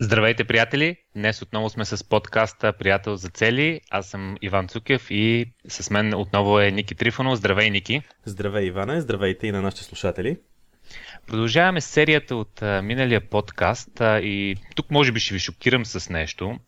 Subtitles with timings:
[0.00, 0.96] Здравейте, приятели!
[1.16, 3.80] Днес отново сме с подкаста Приятел за цели.
[3.90, 7.38] Аз съм Иван Цукев и с мен отново е Ники Трифонов.
[7.38, 8.02] Здравей, Ники!
[8.24, 9.00] Здравей, Иване!
[9.00, 10.36] Здравейте и на нашите слушатели!
[11.28, 16.10] Продължаваме серията от а, миналия подкаст а, и тук може би ще ви шокирам с
[16.10, 16.58] нещо,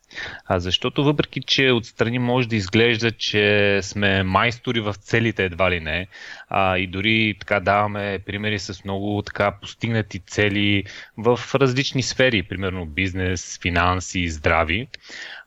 [0.47, 5.81] а, защото въпреки, че отстрани може да изглежда, че сме майстори в целите едва ли
[5.81, 6.07] не
[6.49, 10.85] а, и дори така даваме примери с много така постигнати цели
[11.17, 14.89] в различни сфери, примерно бизнес, финанси, здрави,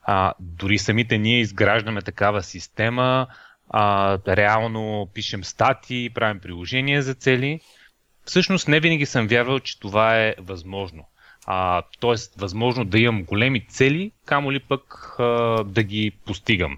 [0.04, 3.28] а, дори самите ние изграждаме такава система,
[3.70, 7.60] а, реално пишем статии, правим приложения за цели–
[8.26, 11.05] всъщност не винаги съм вярвал, че това е възможно.
[11.45, 15.23] А, тоест, възможно да имам големи цели, камо ли пък а,
[15.64, 16.78] да ги постигам.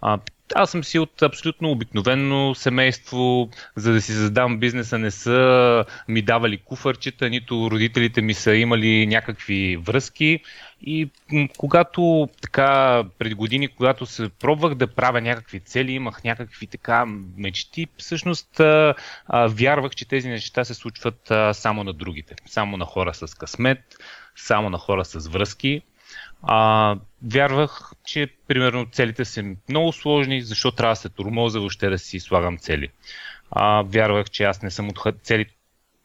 [0.00, 0.18] А,
[0.54, 6.22] аз съм си от абсолютно обикновено семейство, за да си задам бизнеса не са ми
[6.22, 10.40] давали куфарчета, нито родителите ми са имали някакви връзки.
[10.82, 11.10] И
[11.58, 17.04] когато така, преди години, когато се пробвах да правя някакви цели, имах някакви така
[17.36, 18.94] мечти, всъщност а,
[19.26, 22.34] а, вярвах, че тези неща се случват а, само на другите.
[22.46, 23.80] Само на хора с късмет,
[24.36, 25.82] само на хора с връзки.
[26.42, 31.98] А, вярвах, че примерно целите са много сложни, защо трябва да се турмоза въобще да
[31.98, 32.88] си слагам цели.
[33.50, 35.46] А, вярвах, че аз не съм от цели,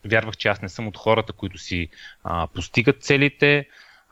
[0.05, 1.89] вярвах, че аз не съм от хората, които си
[2.23, 3.67] а, постигат целите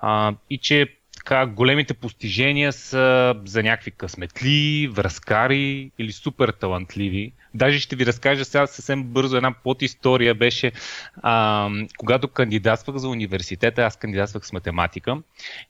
[0.06, 0.88] а, и че
[1.18, 7.32] така, големите постижения са за някакви късметли, връзкари или супер талантливи.
[7.54, 10.72] Даже ще ви разкажа сега съвсем бързо една под история беше,
[11.22, 15.18] а, когато кандидатствах за университета, аз кандидатствах с математика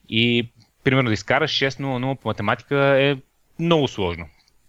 [0.09, 0.49] и
[0.83, 3.17] примерно да изкараш 6.00 по математика е
[3.59, 4.25] много сложно.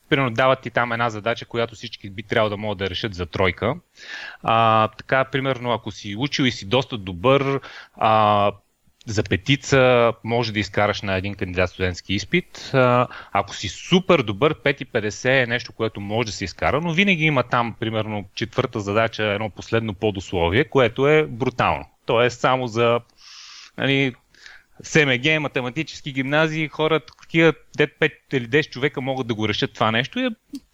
[0.08, 3.26] Примерно дават ти там една задача, която всички би трябвало да могат да решат за
[3.26, 3.74] тройка.
[4.42, 7.60] А, така, примерно, ако си учил и си доста добър,
[7.96, 8.52] а,
[9.06, 12.70] за петица може да изкараш на един кандидат студентски изпит.
[13.32, 17.42] Ако си супер добър, 5,50 е нещо, което може да се изкара, но винаги има
[17.42, 21.84] там, примерно, четвърта задача, едно последно подусловие, което е брутално.
[22.06, 23.00] То е само за
[23.78, 24.14] нали,
[24.82, 30.18] СМГ, математически гимназии, хора, такива 5 или 10 човека могат да го решат това нещо
[30.18, 30.30] и е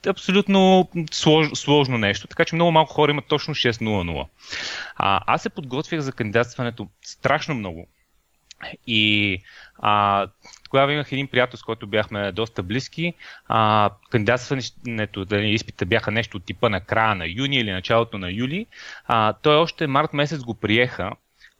[0.08, 2.26] абсолютно слож, сложно нещо.
[2.26, 4.26] Така че много малко хора имат точно 6.00.
[4.96, 7.88] А, аз се подготвях за кандидатстването страшно много
[8.86, 9.38] и
[9.78, 10.26] а,
[10.64, 13.14] тогава имах един приятел, с който бяхме доста близки.
[13.48, 18.30] А, кандидатстването, да, изпита бяха нещо от типа на края на юни или началото на
[18.30, 18.66] юли.
[19.06, 21.12] А, той още март месец го приеха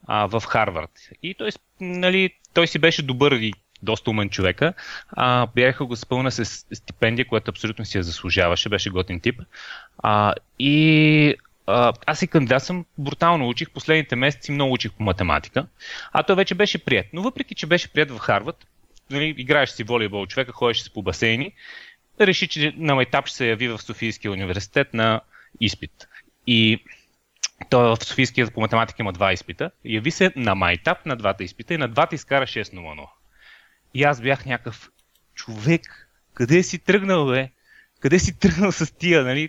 [0.07, 0.91] а, в Харвард.
[1.23, 1.51] И той,
[1.81, 4.73] нали, той си беше добър и доста умен човека.
[5.11, 9.41] А, бяха го спълна с стипендия, която абсолютно си я заслужаваше, беше готин тип.
[9.99, 11.35] А, и
[12.07, 13.71] аз си кандидат брутално учих.
[13.71, 15.67] Последните месеци много учих по математика.
[16.13, 17.07] А той вече беше прият.
[17.13, 18.67] Но въпреки, че беше прият в Харвард,
[19.11, 21.53] нали, играеш си волейбол, човека ходеше си по басейни,
[22.21, 25.21] реши, че на майтап ще се яви в Софийския университет на
[25.61, 26.09] изпит.
[26.47, 26.85] И
[27.71, 29.71] той в Софийския по математика има два изпита.
[29.85, 33.07] Яви се на майтап на двата изпита и на двата изкара 6.00.
[33.95, 34.91] И аз бях някакъв
[35.35, 37.51] човек, къде си тръгнал, бе?
[38.01, 39.49] Къде си тръгнал с тия, нали?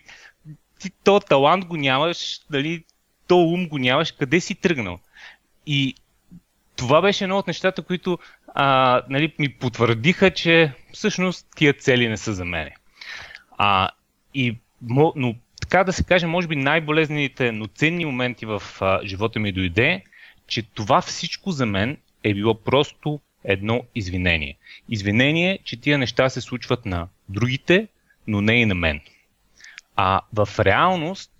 [0.81, 2.83] Ти то талант го нямаш, дали,
[3.27, 4.99] то ум го нямаш, къде си тръгнал?
[5.65, 5.95] И
[6.75, 12.17] това беше едно от нещата, които а, нали, ми потвърдиха, че всъщност тия цели не
[12.17, 12.75] са за мене.
[13.57, 13.89] А,
[14.33, 14.57] и,
[15.15, 19.51] но така да се каже, може би най-болезнените, но ценни моменти в а, живота ми
[19.51, 20.03] дойде,
[20.47, 24.57] че това всичко за мен е било просто едно извинение.
[24.89, 27.87] Извинение, че тия неща се случват на другите,
[28.27, 29.01] но не и на мен.
[29.95, 31.31] А в реалност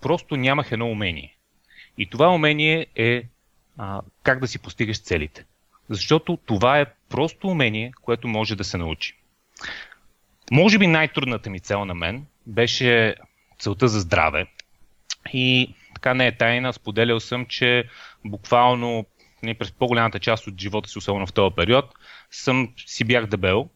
[0.00, 1.36] просто нямах едно умение.
[1.98, 3.22] И това умение е
[3.78, 5.44] а, как да си постигаш целите.
[5.88, 9.18] Защото това е просто умение, което може да се научи.
[10.50, 13.14] Може би най-трудната ми цел на мен беше
[13.58, 14.46] целта за здраве.
[15.32, 17.84] И така не е тайна, споделял съм, че
[18.24, 19.06] буквално
[19.58, 21.94] през по-голямата част от живота си, особено в този период,
[22.30, 23.68] съм си бях дебел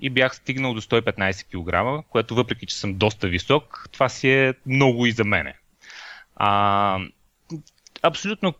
[0.00, 1.44] и бях стигнал до 115
[2.00, 5.54] кг, което въпреки, че съм доста висок, това си е много и за мене.
[6.36, 6.98] А,
[8.02, 8.54] абсолютно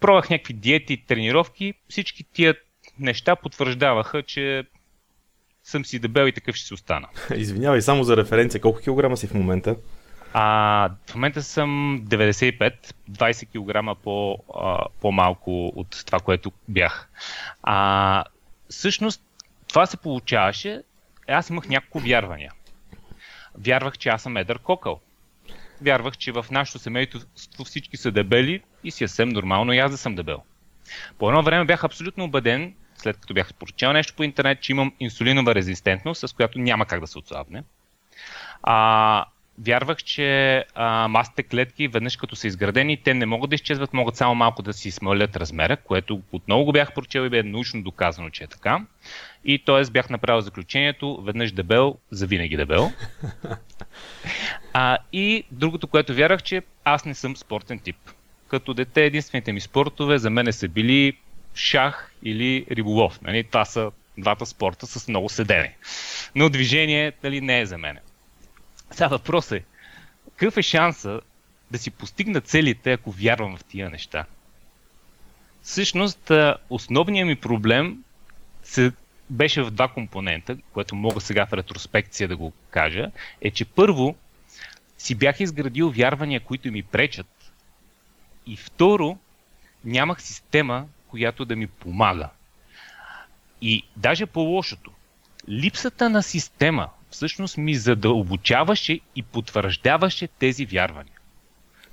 [0.00, 2.54] пробвах някакви диети, тренировки, всички тия
[2.98, 4.64] неща потвърждаваха, че
[5.64, 7.08] съм си дебел и такъв ще си остана.
[7.36, 9.76] Извинявай, само за референция, колко килограма си в момента?
[10.34, 12.72] А, в момента съм 95,
[13.10, 17.08] 20 кг по, а, по-малко от това, което бях.
[17.62, 18.24] А,
[18.70, 19.22] всъщност,
[19.72, 20.82] това се получаваше,
[21.28, 22.52] аз имах няколко вярвания.
[23.54, 25.00] Вярвах, че аз съм едър кокъл.
[25.82, 27.20] Вярвах, че в нашото семейство
[27.64, 30.42] всички са дебели и си е съвсем нормално и аз да съм дебел.
[31.18, 34.92] По едно време бях абсолютно убеден, след като бях прочел нещо по интернет, че имам
[35.00, 37.64] инсулинова резистентност, с която няма как да се отслабне.
[38.62, 39.24] А,
[39.58, 44.16] вярвах, че а, масите клетки, веднъж като са изградени, те не могат да изчезват, могат
[44.16, 48.30] само малко да си смалят размера, което отново го бях прочел и бе научно доказано,
[48.30, 48.86] че е така.
[49.44, 49.90] И т.е.
[49.90, 52.92] бях направил заключението, веднъж дебел, завинаги дебел.
[54.74, 57.96] А, и другото, което вярвах, че аз не съм спортен тип.
[58.48, 61.16] Като дете единствените ми спортове за мен са били
[61.54, 63.20] шах или риболов.
[63.22, 63.44] Нали?
[63.44, 65.76] Това са двата спорта с много седене.
[66.34, 67.98] Но движение нали, не е за мен.
[68.92, 69.64] Сега въпрос е,
[70.24, 71.20] какъв е шанса
[71.70, 74.24] да си постигна целите, ако вярвам в тия неща?
[75.62, 76.30] Всъщност,
[76.70, 78.04] основният ми проблем
[78.62, 78.92] се
[79.30, 83.10] беше в два компонента, което мога сега в ретроспекция да го кажа,
[83.40, 84.16] е, че първо
[84.98, 87.52] си бях изградил вярвания, които ми пречат.
[88.46, 89.18] И второ,
[89.84, 92.28] нямах система, която да ми помага.
[93.62, 94.90] И даже по-лошото,
[95.48, 101.14] липсата на система всъщност ми задълбочаваше и потвърждаваше тези вярвания.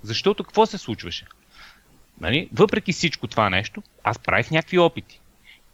[0.04, 1.26] Защото какво се случваше?
[2.22, 2.50] Нали?
[2.54, 5.20] Въпреки всичко това нещо, аз правих някакви опити.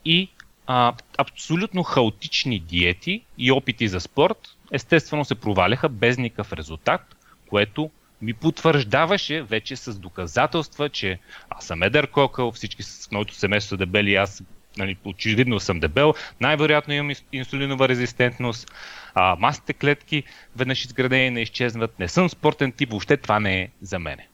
[0.06, 0.30] И
[0.68, 7.15] а, абсолютно хаотични диети и опити за спорт, естествено се проваляха без никакъв резултат,
[7.50, 7.91] което
[8.21, 11.19] ми потвърждаваше вече с доказателства, че
[11.50, 14.44] аз съм едър кокъл, всички с моето семейство са дебели, аз
[14.77, 18.72] нали, очевидно съм дебел, най-вероятно имам инсулинова резистентност,
[19.13, 20.24] а, масите клетки
[20.56, 24.27] веднъж изградени не изчезват, не съм спортен тип, въобще това не е за мене.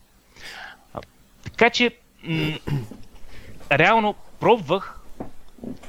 [0.94, 1.00] А,
[1.44, 2.58] така че, м-
[3.72, 5.00] реално пробвах,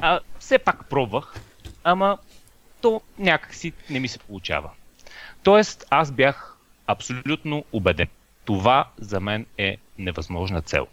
[0.01, 1.35] а, все пак пробвах,
[1.83, 2.17] ама
[2.81, 4.69] то някакси не ми се получава.
[5.43, 6.57] Тоест, аз бях
[6.87, 8.07] абсолютно убеден.
[8.45, 10.87] Това за мен е невъзможна цел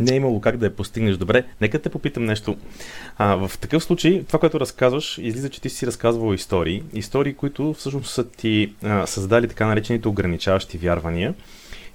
[0.00, 1.44] не е имало как да я постигнеш добре.
[1.60, 2.56] Нека те попитам нещо.
[3.16, 6.82] А, в такъв случай, това, което разказваш, излиза, че ти си разказвал истории.
[6.94, 11.34] Истории, които всъщност са ти а, създали така наречените ограничаващи вярвания.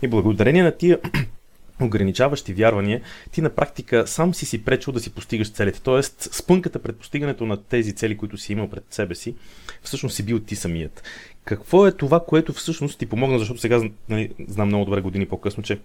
[0.01, 0.99] И благодарение на тия
[1.81, 3.01] ограничаващи вярвания,
[3.31, 5.81] ти на практика сам си си пречил да си постигаш целите.
[5.81, 9.35] Тоест, спънката пред постигането на тези цели, които си имал пред себе си,
[9.83, 11.03] всъщност си бил ти самият.
[11.45, 15.63] Какво е това, което всъщност ти помогна, защото сега нали, знам много добре години по-късно,
[15.63, 15.79] че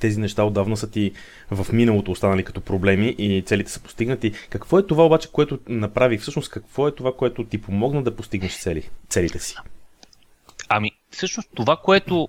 [0.00, 1.12] тези неща отдавна са ти
[1.50, 4.32] в миналото останали като проблеми и целите са постигнати.
[4.50, 6.18] Какво е това обаче, което направи?
[6.18, 9.56] Всъщност какво е това, което ти помогна да постигнеш цели, целите си?
[10.68, 12.28] Ами, всъщност това, което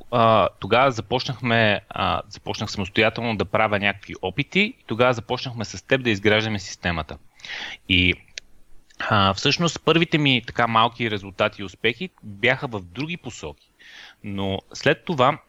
[0.59, 6.59] тогава започнахме, а, започнах самостоятелно да правя някакви опити, тогава започнахме с теб да изграждаме
[6.59, 7.17] системата.
[7.89, 8.13] И
[8.99, 13.71] а, всъщност първите ми така малки резултати и успехи бяха в други посоки.
[14.23, 15.39] Но след това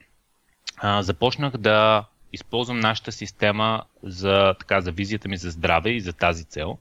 [0.77, 6.13] а, започнах да използвам нашата система за, така, за визията ми за здраве и за
[6.13, 6.79] тази цел.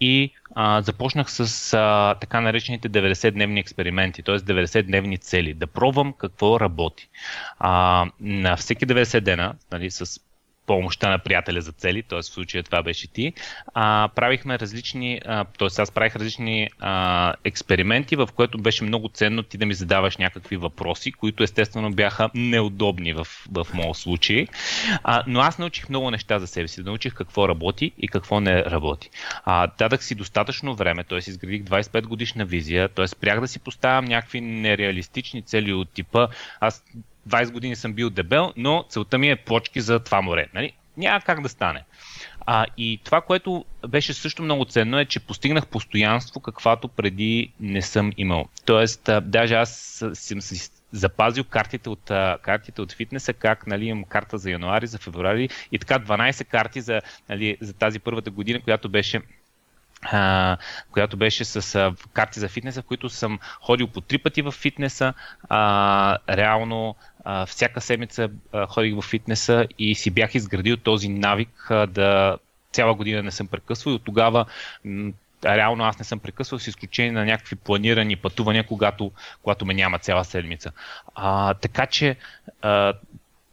[0.00, 4.38] И а, започнах с а, така наречените 90-дневни експерименти, т.е.
[4.38, 7.08] 90-дневни цели, да пробвам какво работи.
[7.58, 10.20] А, на всеки 90 дена, нали, с
[10.66, 12.18] помощта на приятеля за цели, т.е.
[12.18, 13.32] в случая това беше ти,
[13.74, 15.20] а, правихме различни,
[15.58, 15.68] т.е.
[15.78, 20.56] аз правих различни а, експерименти, в което беше много ценно ти да ми задаваш някакви
[20.56, 24.46] въпроси, които естествено бяха неудобни в, в моят случай.
[25.02, 28.64] А, но аз научих много неща за себе си, научих какво работи и какво не
[28.64, 29.10] работи.
[29.44, 31.18] А, дадах си достатъчно време, т.е.
[31.18, 33.08] изградих 25 годишна визия, т.е.
[33.08, 36.28] спрях да си поставям някакви нереалистични цели от типа
[36.60, 36.84] аз
[37.28, 40.46] 20 години съм бил дебел, но целта ми е плочки за това море.
[40.54, 40.72] Нали?
[40.96, 41.84] Няма как да стане.
[42.46, 47.82] А, и това, което беше също много ценно е, че постигнах постоянство, каквато преди не
[47.82, 48.48] съм имал.
[48.64, 52.04] Тоест, а, даже аз съм си запазил картите от,
[52.42, 56.80] картите от фитнеса, как нали, имам карта за януари, за февруари и така 12 карти
[56.80, 59.20] за, нали, за тази първата година, която беше
[60.90, 64.52] която беше с а, карти за фитнеса, в които съм ходил по три пъти в
[64.52, 65.14] фитнеса.
[65.48, 71.70] А, реално а, всяка седмица а, ходих в фитнеса и си бях изградил този навик
[71.70, 72.38] а, да
[72.72, 74.46] цяла година не съм прекъсвал и от тогава
[75.44, 79.10] реално аз не съм прекъсвал с изключение на някакви планирани пътувания, когато,
[79.42, 80.72] когато ме няма цяла седмица.
[81.14, 82.16] А, така че
[82.62, 82.92] а,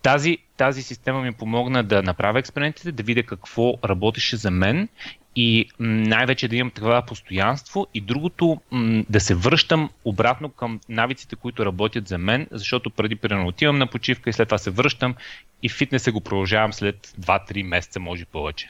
[0.02, 4.90] тази, тази система ми помогна да направя експериментите, да видя какво работеше за мен
[5.36, 8.62] и най-вече да имам такова постоянство и другото
[9.10, 13.88] да се връщам обратно към навиците, които работят за мен, защото преди примерно отивам на
[13.88, 15.16] почивка и след това се връщам
[15.64, 18.70] и фитнеса го продължавам след 2-3 месеца, може повече.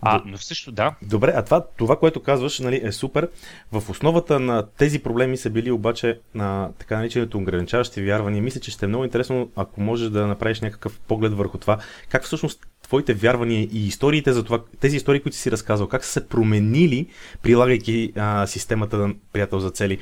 [0.00, 0.94] А, но също да.
[1.02, 3.28] Добре, а това, това което казваш, нали, е супер.
[3.72, 8.42] В основата на тези проблеми са били обаче на така нареченото ограничаващи вярвания.
[8.42, 11.78] Мисля, че ще е много интересно, ако можеш да направиш някакъв поглед върху това,
[12.08, 16.12] как всъщност твоите вярвания и историите за това, тези истории, които си разказал, как са
[16.12, 17.06] се променили,
[17.42, 19.98] прилагайки а, системата на приятел за цели.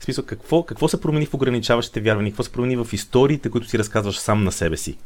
[0.00, 3.68] В смисъл, какво, какво се промени в ограничаващите вярвания, какво се промени в историите, които
[3.68, 4.98] си разказваш сам на себе си?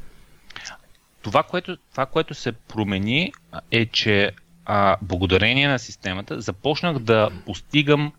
[1.22, 3.32] Това, което, това, което се промени
[3.70, 4.30] е, че
[4.64, 8.12] а, благодарение на системата започнах да постигам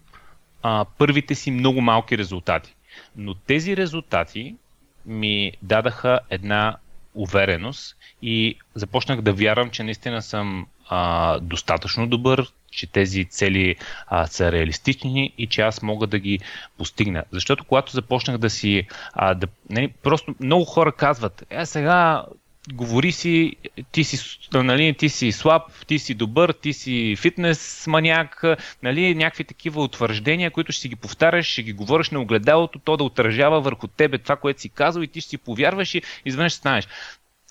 [0.64, 2.76] а, първите си много малки резултати.
[3.16, 4.56] Но тези резултати
[5.06, 6.78] ми дадаха една
[7.16, 13.76] увереност и започнах да вярвам, че наистина съм а, достатъчно добър, че тези цели
[14.08, 16.40] а, са реалистични и че аз мога да ги
[16.78, 17.24] постигна.
[17.32, 18.88] Защото когато започнах да си.
[19.14, 22.26] А, да, не, просто много хора казват, е сега
[22.70, 23.56] говори си,
[23.92, 28.44] ти си, нали, ти си слаб, ти си добър, ти си фитнес маняк,
[28.84, 32.98] нали, някакви такива утвърждения, които ще си ги повтаряш, ще ги говориш на огледалото, то
[32.98, 36.54] да отражава върху тебе това, което си казал и ти ще си повярваш и изведнъж
[36.54, 36.88] станеш.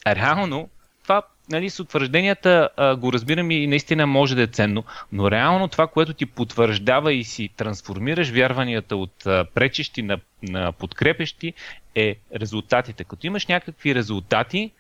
[0.07, 0.69] Реално,
[1.03, 5.69] това нали, с утвържденията а, го разбирам и наистина може да е ценно, но реално
[5.69, 11.53] това, което ти потвърждава и си трансформираш вярванията от а, пречещи на, на подкрепещи,
[11.95, 13.05] е резултатите.
[13.05, 14.71] Като имаш някакви резултати,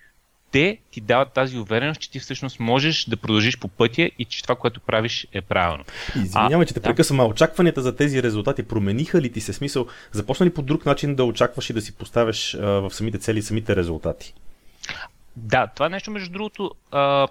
[0.51, 4.43] те ти дават тази увереност, че ти всъщност можеш да продължиш по пътя и че
[4.43, 5.85] това, което правиш е правилно.
[6.17, 6.85] Извинявай, че те да.
[6.85, 9.87] прекъсвам, а очакванията за тези резултати промениха ли ти се смисъл?
[10.13, 13.39] Започна ли по друг начин да очакваш и да си поставяш а, в самите цели
[13.39, 14.35] и самите резултати?
[15.37, 17.29] Да, това нещо, между другото, а,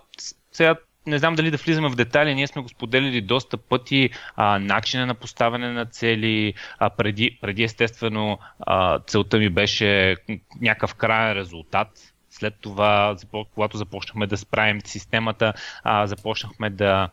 [0.51, 0.75] сега
[1.07, 5.05] не знам дали да влизаме в детайли, ние сме го споделили доста пъти, а, начина
[5.05, 10.15] на поставяне на цели, а, преди, преди естествено а, целта ми беше
[10.61, 11.87] някакъв крайен резултат,
[12.29, 13.15] след това,
[13.53, 17.09] когато започнахме да справим системата, а, започнахме да,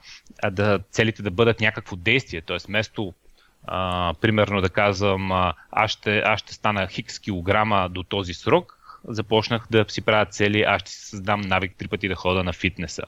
[0.51, 2.57] да целите да бъдат някакво действие, т.е.
[2.67, 3.15] вместо
[3.67, 5.33] а, примерно да казвам,
[5.71, 10.63] аз ще, аз ще стана хикс килограма до този срок, започнах да си правя цели,
[10.63, 13.03] аз ще си създам навик три пъти да хода на фитнеса.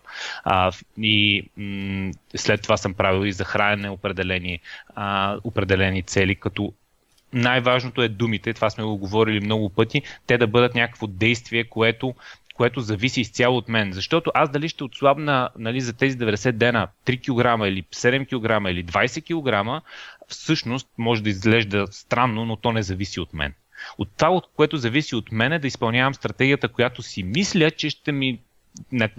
[0.44, 4.60] А, и м- след това съм правил и за хранене определени,
[4.94, 6.72] а, определени цели, като
[7.32, 12.14] най-важното е думите, това сме го говорили много пъти, те да бъдат някакво действие, което
[12.58, 13.92] което зависи изцяло от мен.
[13.92, 18.70] Защото аз дали ще отслабна нали, за тези 90 дена 3 кг или 7 кг
[18.70, 19.84] или 20 кг,
[20.28, 23.54] всъщност може да изглежда странно, но то не зависи от мен.
[23.98, 27.90] От това, от което зависи от мен е да изпълнявам стратегията, която си мисля, че
[27.90, 28.40] ще ми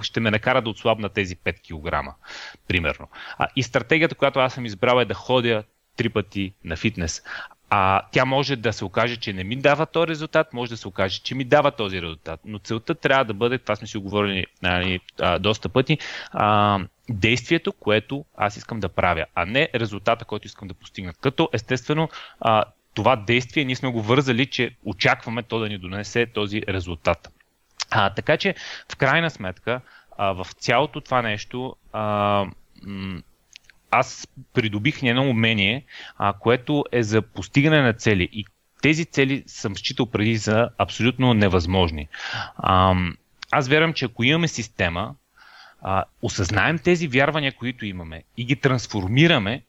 [0.02, 2.16] ще ме накара да отслабна тези 5 кг,
[2.68, 3.08] примерно.
[3.38, 5.64] А, и стратегията, която аз съм избрал е да ходя
[6.00, 7.24] три пъти на фитнес.
[7.70, 10.88] А тя може да се окаже, че не ми дава този резултат, може да се
[10.88, 12.40] окаже, че ми дава този резултат.
[12.46, 15.00] Но целта трябва да бъде, това сме си оговорили нали,
[15.40, 15.98] доста пъти,
[16.32, 16.80] а,
[17.10, 21.14] действието, което аз искам да правя, а не резултата, който искам да постигна.
[21.14, 22.64] Като естествено а,
[22.94, 27.30] това действие ние сме го вързали, че очакваме то да ни донесе този резултат.
[27.92, 28.56] А, така че,
[28.92, 29.82] в крайна сметка,
[30.18, 32.46] а, в цялото това нещо, а,
[32.84, 33.22] м-
[33.92, 35.84] аз придобих едно умение,
[36.18, 38.30] а, което е за постигане на цели.
[38.32, 38.46] И
[38.82, 42.08] тези цели съм считал преди за абсолютно невъзможни.
[42.58, 42.96] А,
[43.52, 45.16] аз вярвам, че ако имаме система,
[45.82, 49.62] а, осъзнаем тези вярвания, които имаме и ги трансформираме,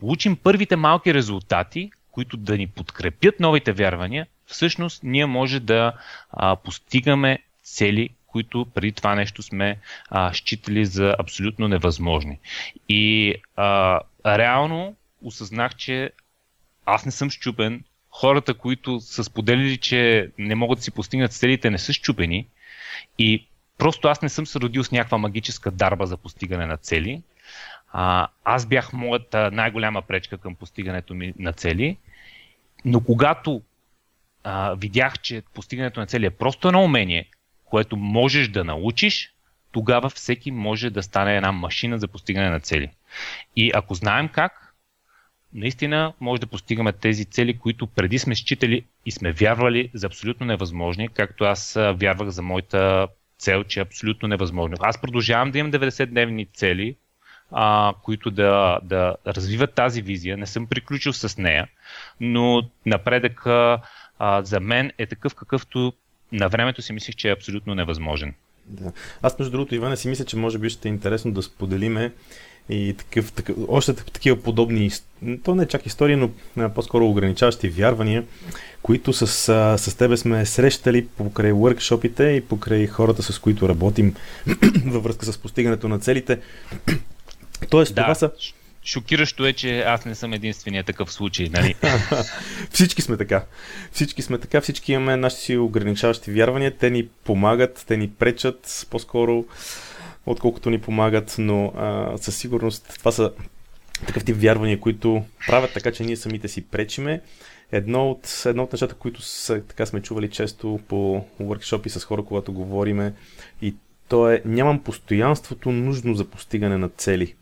[0.00, 5.92] получим първите малки резултати, които да ни подкрепят новите вярвания, всъщност ние може да
[6.30, 9.78] а, постигаме цели, които преди това нещо сме
[10.10, 12.38] а, считали за абсолютно невъзможни.
[12.88, 16.10] И а, реално осъзнах, че
[16.86, 17.84] аз не съм щупен.
[18.10, 22.46] Хората, които са споделили, че не могат да си постигнат целите, не са щупени.
[23.18, 23.46] И
[23.78, 27.22] просто аз не съм се родил с някаква магическа дарба за постигане на цели.
[27.92, 31.96] А, аз бях моята най-голяма пречка към постигането ми на цели.
[32.84, 33.62] Но когато
[34.44, 37.28] а, видях, че постигането на цели е просто едно умение,
[37.72, 39.32] което можеш да научиш,
[39.70, 42.90] тогава всеки може да стане една машина за постигане на цели.
[43.56, 44.74] И ако знаем как,
[45.54, 50.46] наистина може да постигаме тези цели, които преди сме считали и сме вярвали за абсолютно
[50.46, 54.76] невъзможни, както аз вярвах за моята цел, че е абсолютно невъзможно.
[54.80, 56.96] Аз продължавам да имам 90-дневни цели,
[57.50, 60.36] а, които да, да развиват тази визия.
[60.36, 61.68] Не съм приключил с нея,
[62.20, 63.80] но напредък а,
[64.42, 65.92] за мен е такъв, какъвто
[66.32, 68.34] на времето си мислих, че е абсолютно невъзможен.
[68.66, 68.92] Да.
[69.22, 72.12] Аз, между другото, Иване, си мисля, че може би ще е интересно да споделиме
[72.68, 74.90] и такъв, такъв, още такива подобни,
[75.44, 76.30] то не е чак истории, но
[76.74, 78.24] по-скоро ограничаващи вярвания,
[78.82, 79.26] които с,
[79.78, 84.14] с тебе сме срещали покрай workshopите и покрай хората, с които работим
[84.86, 86.38] във връзка с постигането на целите.
[87.70, 88.02] Тоест, да.
[88.02, 88.30] това са
[88.84, 91.74] шокиращо е, че аз не съм единствения такъв случай, нали?
[92.70, 93.44] всички сме така.
[93.92, 98.86] Всички сме така, всички имаме нашите си ограничаващи вярвания, те ни помагат, те ни пречат
[98.90, 99.44] по-скоро,
[100.26, 103.32] отколкото ни помагат, но а, със сигурност това са
[104.06, 107.20] такъв тип вярвания, които правят така, че ние самите си пречиме.
[107.72, 112.22] Едно от, едно от нещата, които са, така сме чували често по workshop с хора,
[112.24, 113.14] когато говориме,
[113.62, 113.74] и
[114.08, 117.34] то е нямам постоянството нужно за постигане на цели.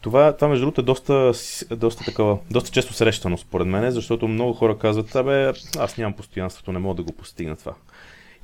[0.00, 1.32] Това, това между другото е доста,
[1.76, 6.72] доста, такова, доста често срещано според мен, защото много хора казват, абе, аз нямам постоянството,
[6.72, 7.74] не мога да го постигна това.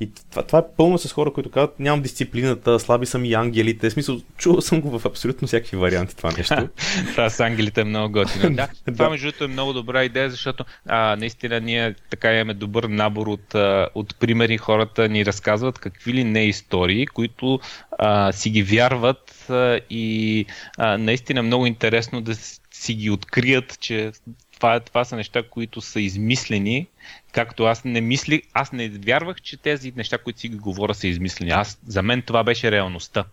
[0.00, 3.90] И това, това е пълно с хора, които казват, нямам дисциплината, слаби са ми ангелите.
[3.90, 6.68] В смисъл, чувал съм го в абсолютно всякакви варианти това нещо.
[7.10, 8.54] това с ангелите е много готино.
[8.56, 12.84] да, това между другото е много добра идея, защото а, наистина ние така имаме добър
[12.84, 13.54] набор от,
[13.94, 14.58] от примери.
[14.58, 17.60] Хората ни разказват какви ли не истории, които
[17.98, 20.46] а, си ги вярват а, и
[20.78, 22.34] а, наистина много интересно да
[22.74, 24.12] си ги открият, че
[24.56, 26.87] това, това са неща, които са измислени,
[27.32, 31.08] както аз не мислих, аз не вярвах, че тези неща, които си ги говоря, са
[31.08, 31.50] измислени.
[31.50, 33.25] Аз, за мен това беше реалността.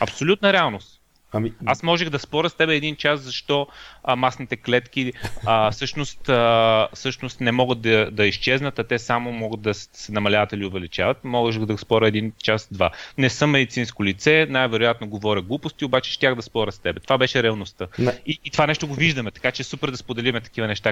[0.00, 0.97] Абсолютна реалност.
[1.32, 1.52] Ами...
[1.66, 3.66] Аз можех да споря с тебе един час, защо
[4.04, 5.12] а, масните клетки
[5.46, 10.12] а, всъщност, а, всъщност не могат да, да изчезнат, а те само могат да се
[10.12, 11.24] намаляват или увеличават.
[11.24, 12.90] Можех да споря един час, два.
[13.18, 17.00] Не съм медицинско лице, най-вероятно говоря глупости, обаче щях да споря с тебе.
[17.00, 17.86] Това беше реалността.
[17.98, 18.20] Не.
[18.26, 20.88] И, и това нещо го виждаме, така че е супер да споделиме такива неща.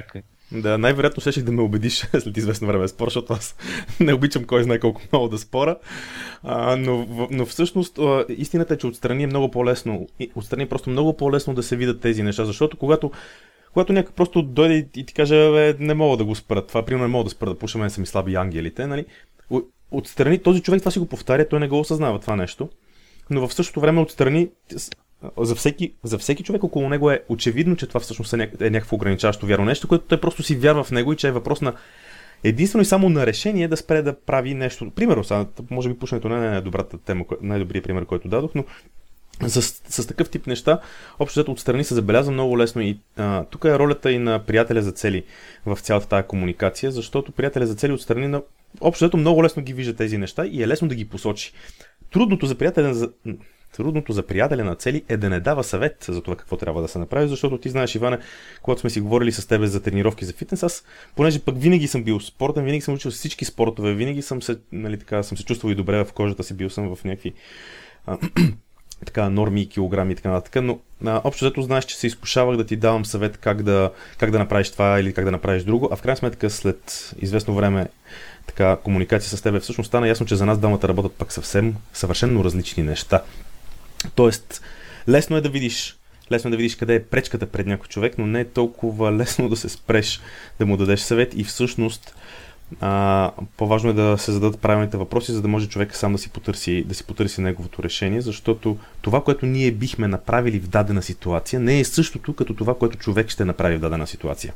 [0.51, 3.55] Да, най-вероятно ще да ме убедиш след известно време спор, защото аз
[3.99, 5.77] не обичам кой знае колко много да спора.
[6.43, 11.53] А, но, но всъщност истината е, че отстрани е много по-лесно отстрани просто много по-лесно
[11.53, 13.11] да се видят тези неща, защото когато
[13.73, 17.11] когато някой просто дойде и ти каже, не мога да го спра, това примерно не
[17.11, 19.05] мога да спра да пуша, мен са ми слаби ангелите, нали?
[19.91, 22.69] Отстрани този човек това си го повтаря, той не го осъзнава това нещо,
[23.29, 24.49] но в същото време отстрани
[25.37, 28.95] за всеки, за всеки човек около него е очевидно, че това всъщност е, е някакво
[28.95, 31.73] ограничаващо вярно нещо, което той просто си вярва в него и че е въпрос на
[32.43, 34.91] единствено и само на решение да спре да прави нещо.
[34.95, 38.63] Примерно, сега, може би пушенето не е най-добрата тема, най-добрият пример, който дадох, но
[39.41, 40.79] с, с такъв тип неща,
[41.19, 44.81] общо взето отстрани се забелязва много лесно и а, тук е ролята и на приятеля
[44.81, 45.23] за цели
[45.65, 48.41] в цялата тази комуникация, защото приятеля за цели отстрани на
[48.81, 51.53] общо взето много лесно ги вижда тези неща и е лесно да ги посочи.
[52.11, 53.09] Трудното за приятеля за,
[53.75, 56.87] Трудното за приятеля на цели е да не дава съвет за това какво трябва да
[56.87, 58.17] се направи, защото ти знаеш, Иване,
[58.61, 60.83] когато сме си говорили с тебе за тренировки за фитнес, аз,
[61.15, 64.99] понеже пък винаги съм бил спортен, винаги съм учил всички спортове, винаги съм се, нали,
[64.99, 67.33] така, съм се чувствал и добре в кожата си, бил съм в някакви
[69.05, 72.65] така, норми, килограми и така нататък, но а, общо зато знаеш, че се изкушавах да
[72.65, 75.95] ти давам съвет как да, как да направиш това или как да направиш друго, а
[75.95, 77.87] в крайна сметка след известно време
[78.47, 82.43] така, комуникация с теб всъщност стана ясно, че за нас двамата работят пак съвсем съвършенно
[82.43, 83.23] различни неща.
[84.15, 84.61] Тоест,
[85.07, 85.97] лесно е да видиш
[86.31, 89.49] лесно е да видиш къде е пречката пред някой човек, но не е толкова лесно
[89.49, 90.21] да се спреш
[90.59, 92.15] да му дадеш съвет и всъщност
[92.81, 96.29] а, по-важно е да се зададат правилните въпроси, за да може човек сам да си,
[96.29, 101.59] потърси, да си потърси неговото решение, защото това, което ние бихме направили в дадена ситуация,
[101.59, 104.53] не е същото като това, което човек ще направи в дадена ситуация.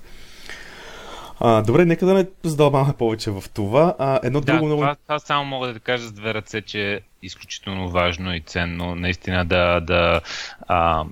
[1.44, 3.96] А, добре, нека да не задълбаваме повече в това.
[4.00, 4.82] А, едно да, друго много.
[4.82, 8.96] Това, това само мога да кажа с две ръце, че е изключително важно и ценно
[8.96, 10.22] наистина да, да
[10.68, 11.04] а,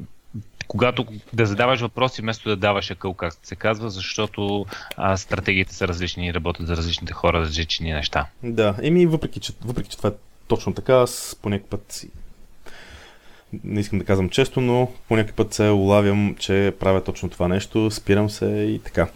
[0.69, 4.65] когато да задаваш въпроси, вместо да даваш акъл, както се казва, защото
[4.97, 8.25] а, стратегиите са различни и работят за различните хора, различни неща.
[8.43, 10.13] Да, еми въпреки, че, въпреки, че това е
[10.47, 12.05] точно така, аз по някакъв път
[13.63, 17.91] не искам да казвам често, но по път се улавям, че правя точно това нещо,
[17.91, 19.07] спирам се и така.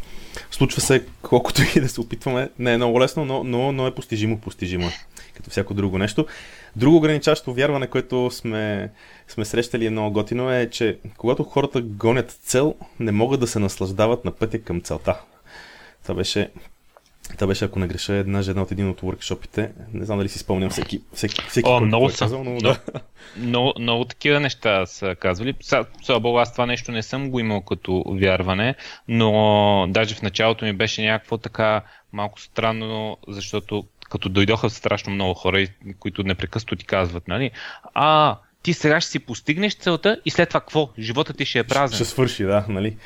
[0.52, 2.50] Случва се, колкото и да се опитваме.
[2.60, 4.90] Не е много лесно, но, но, но е постижимо, постижимо.
[5.34, 6.26] Като всяко друго нещо.
[6.76, 8.92] Друго ограничаващо вярване, което сме,
[9.28, 14.26] сме срещали много готино е, че когато хората гонят цел, не могат да се наслаждават
[14.26, 15.22] на пътя към целта.
[16.04, 16.50] Това беше
[17.30, 19.72] това беше, ако не греша, една жена от един от workshopите.
[19.94, 22.80] Не знам дали си спомням всеки, всеки, всеки О, много е казал, но да.
[23.38, 25.54] Много, много такива неща са казвали.
[26.02, 28.76] Слава Богу, аз това нещо не съм го имал като вярване,
[29.08, 31.82] но даже в началото ми беше някакво така
[32.14, 35.68] малко странно, защото като дойдоха страшно много хора,
[36.00, 37.52] които непрекъснато ти казват, нали,
[37.94, 40.90] а, ти сега ще си постигнеш целта и след това какво?
[41.00, 41.96] Живота ти ще е празен.
[41.96, 42.98] Ще свърши, да, нали.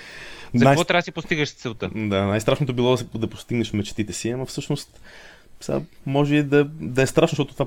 [0.53, 0.73] За най...
[0.73, 1.89] какво трябва да си постигаш целта?
[1.95, 5.01] Да, най-страшното било да, постигнеш мечтите си, ама всъщност
[5.61, 7.65] сега може и да, да е страшно, защото това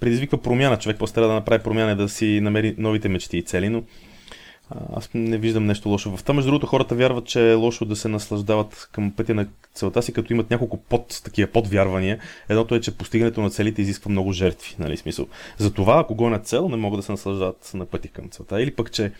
[0.00, 0.78] предизвиква промяна.
[0.78, 3.82] Човек после трябва да направи промяна и да си намери новите мечти и цели, но
[4.96, 6.34] Аз не виждам нещо лошо в това.
[6.34, 10.12] Между другото, хората вярват, че е лошо да се наслаждават към пътя на целта си,
[10.12, 12.18] като имат няколко под, такива подвярвания.
[12.48, 14.76] Едното е, че постигането на целите изисква много жертви.
[14.78, 15.26] Нали, смисъл.
[15.58, 18.62] Затова, ако го на цел, не могат да се наслаждават на пътя към целта.
[18.62, 19.12] Или пък, че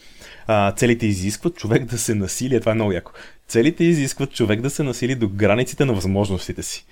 [0.47, 2.55] а, целите изискват човек да се насили.
[2.55, 3.13] Е, това е много яко.
[3.49, 6.87] Целите изискват човек да се насили до границите на възможностите си.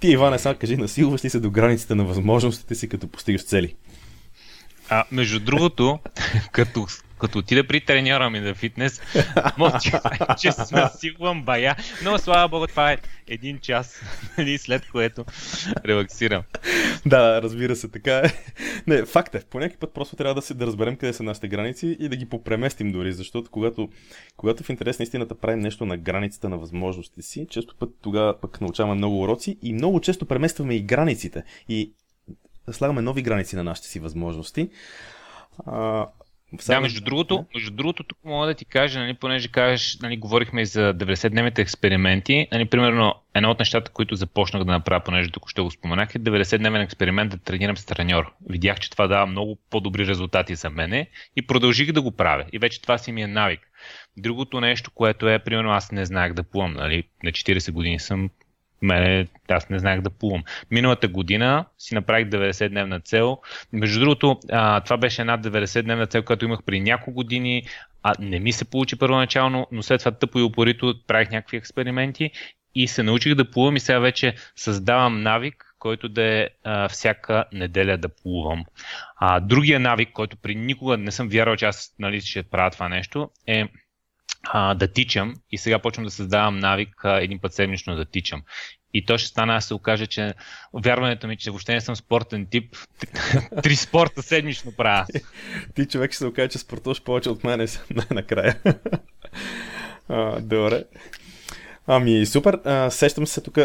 [0.00, 3.74] Ти, Иване, сега кажи, насилваш ли се до границите на възможностите си, като постигаш цели?
[4.88, 5.98] А, между другото,
[6.52, 6.86] като
[7.22, 9.00] като отида при треньора ми на фитнес,
[9.58, 9.76] може
[10.38, 14.00] че се насилвам бая, но слава богу, това е един час,
[14.38, 15.24] нали, след което
[15.86, 16.42] релаксирам.
[17.06, 18.22] Да, разбира се, така е.
[18.86, 21.48] Не, факт е, по някакъв път просто трябва да, се, да разберем къде са нашите
[21.48, 23.88] граници и да ги попреместим дори, защото когато,
[24.36, 28.40] когато в интерес на истината правим нещо на границата на възможностите си, често път тогава
[28.40, 31.42] пък научаваме много уроци и много често преместваме и границите.
[31.68, 31.92] И
[32.70, 34.68] слагаме нови граници на нашите си възможности.
[35.66, 36.06] А,
[36.66, 40.62] да, между другото, между другото, тук мога да ти кажа, нали, понеже кажеш, нали, говорихме
[40.62, 42.48] и за 90-дневните експерименти.
[42.52, 46.18] Нали, примерно, едно от нещата, които започнах да направя, понеже тук ще го споменах, е
[46.18, 48.32] 90-дневен експеримент да тренирам с треньор.
[48.48, 52.44] Видях, че това дава много по-добри резултати за мене и продължих да го правя.
[52.52, 53.60] И вече това си ми е навик.
[54.16, 56.72] Другото нещо, което е, примерно, аз не знаех да плувам.
[56.72, 57.04] Нали?
[57.24, 58.30] На 40 години съм
[58.82, 60.42] мене, аз не знаех да плувам.
[60.70, 63.38] Миналата година си направих 90-дневна цел.
[63.72, 67.62] Между другото, а, това беше една 90-дневна цел, която имах при няколко години.
[68.02, 72.30] А не ми се получи първоначално, но след това тъпо и упорито правих някакви експерименти
[72.74, 77.44] и се научих да плувам и сега вече създавам навик, който да е а, всяка
[77.52, 78.64] неделя да плувам.
[79.16, 82.88] А, другия навик, който при никога не съм вярвал, че аз нали, ще правя това
[82.88, 83.68] нещо, е
[84.42, 88.42] а, да тичам и сега почвам да създавам навик а, един път седмично да тичам.
[88.94, 90.34] И то ще стана, аз се окаже, че
[90.74, 92.76] вярването ми, че въобще не съм спортен тип,
[93.62, 95.06] три спорта седмично правя.
[95.74, 98.60] Ти човек ще се окаже, че спортуваш повече от мен най-накрая.
[100.40, 100.84] добре.
[101.86, 102.60] Ами, супер.
[102.64, 103.58] А, сещам се тук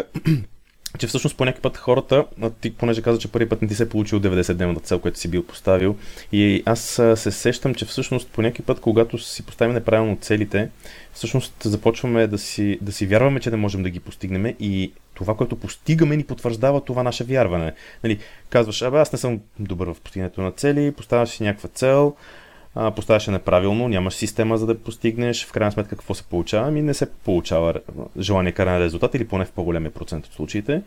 [0.98, 2.24] че всъщност по някакъв път хората,
[2.60, 5.30] ти понеже каза, че първи път не ти се е получил 90-дневната цел, която си
[5.30, 5.96] бил поставил,
[6.32, 6.80] и аз
[7.14, 10.70] се сещам, че всъщност по някакъв път, когато си поставим неправилно целите,
[11.12, 15.34] всъщност започваме да си, да си вярваме, че не можем да ги постигнем и това,
[15.34, 17.72] което постигаме, ни потвърждава това наше вярване.
[18.04, 18.18] Нали,
[18.50, 22.16] казваш, абе, аз не съм добър в постигането на цели, поставяш си някаква цел,
[22.74, 26.68] а, поставяш неправилно, нямаш система за да постигнеш, в крайна сметка какво се получава?
[26.68, 27.74] Ами не се получава
[28.18, 30.82] желание каране резултат или поне в по-големия процент от случаите.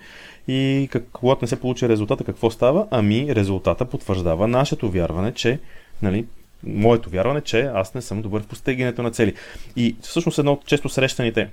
[0.47, 2.87] И когато не се получи резултата, какво става?
[2.91, 5.59] Ами резултата потвърждава нашето вярване, че
[6.01, 6.25] нали,
[6.63, 9.33] моето вярване, че аз не съм добър в постигането на цели.
[9.75, 11.49] И всъщност едно от често срещаните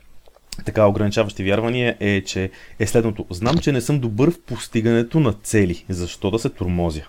[0.64, 3.26] така ограничаващи вярвания е, че е следното.
[3.30, 5.84] Знам, че не съм добър в постигането на цели.
[5.88, 7.02] Защо да се турмозя?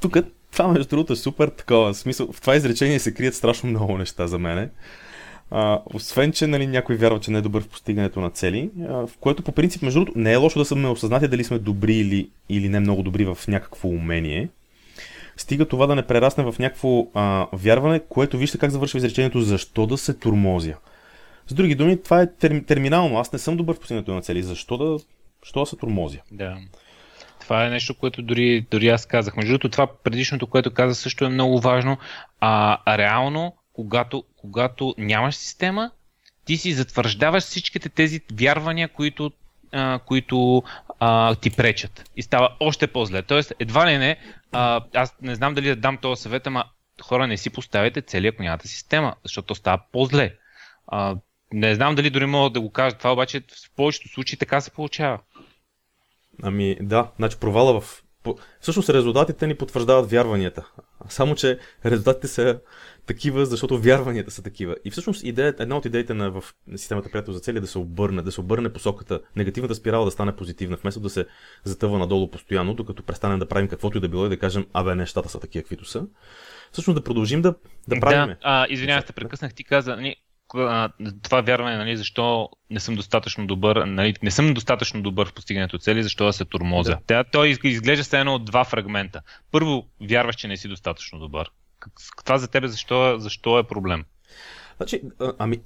[0.00, 0.16] Тук
[0.56, 1.94] това, между другото, е супер такова.
[1.94, 4.68] Смисъл, в това изречение се крият страшно много неща за мене.
[5.50, 9.06] А, освен, че нали, някой вярва, че не е добър в постигането на цели, а,
[9.06, 11.94] в което по принцип, между другото, не е лошо да сме осъзнати дали сме добри
[11.94, 14.48] или, или не много добри в някакво умение.
[15.36, 19.86] Стига това да не прерасне в някакво а, вярване, което вижте как завършва изречението защо
[19.86, 20.74] да се турмозя.
[21.46, 23.18] С други думи, това е терми, терминално.
[23.18, 24.42] Аз не съм добър в постигането на цели.
[24.42, 24.98] Защо да,
[25.42, 26.18] защо да се турмозя?
[26.32, 26.56] Да.
[27.44, 29.36] Това е нещо, което дори, дори аз казах.
[29.36, 31.98] Между другото, това предишното, което каза, също е много важно.
[32.40, 35.90] А, реално, когато, когато нямаш система,
[36.44, 39.32] ти си затвърждаваш всичките тези вярвания, които,
[39.72, 40.62] а, които
[41.00, 42.10] а, ти пречат.
[42.16, 43.22] И става още по-зле.
[43.22, 44.16] Тоест, едва ли не,
[44.52, 46.64] а, аз не знам дали да дам този съвет, ама
[47.02, 50.34] хора не си поставяте цели, ако нямате система, защото става по-зле.
[50.86, 51.16] А,
[51.52, 54.70] не знам дали дори мога да го кажа това, обаче в повечето случаи така се
[54.70, 55.18] получава.
[56.42, 58.00] Ами да, значи провала в...
[58.60, 60.66] Всъщност резултатите ни потвърждават вярванията.
[61.08, 62.60] Само, че резултатите са
[63.06, 64.76] такива, защото вярванията са такива.
[64.84, 66.44] И всъщност идея, една от идеите на, в
[66.76, 70.10] системата приятел за цели е да се обърне, да се обърне посоката, негативната спирала да
[70.10, 71.26] стане позитивна, вместо да се
[71.64, 74.94] затъва надолу постоянно, докато престанем да правим каквото и да било и да кажем, абе,
[74.94, 76.06] нещата са такива, каквито са.
[76.72, 77.54] Всъщност да продължим да,
[77.88, 78.34] да правим.
[78.34, 79.96] Да, а, извинявай, те прекъснах, ти каза,
[81.22, 85.78] това вярване, нали, защо не съм достатъчно добър, нали, не съм достатъчно добър в постигането
[85.78, 86.90] цели, защо да се турмоза.
[86.90, 86.98] Да.
[87.06, 89.20] Тя, той изглежда се едно от два фрагмента.
[89.52, 91.50] Първо, вярваш, че не си достатъчно добър.
[92.24, 94.04] Това за тебе защо, защо е проблем?
[94.76, 95.00] Значи,
[95.38, 95.60] ами,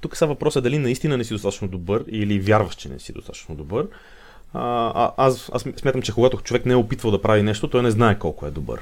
[0.00, 3.54] тук са въпроса дали наистина не си достатъчно добър или вярваш, че не си достатъчно
[3.54, 3.88] добър.
[4.54, 7.82] А, а, аз, аз смятам, че когато човек не е опитвал да прави нещо, той
[7.82, 8.80] не знае колко е добър.